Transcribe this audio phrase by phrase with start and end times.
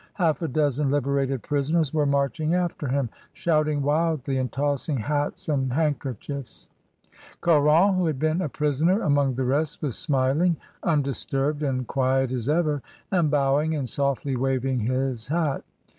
[0.15, 5.73] Half a dozen liberated prisoners were marching after him, shouting wildly and tossing hats and
[5.73, 6.71] handkerchiefs.
[7.39, 12.49] Caron, who had been a prisoner among the rest, was smiling, undisturbed and quiet as
[12.49, 15.63] ever, and bowing and softly waving his hat.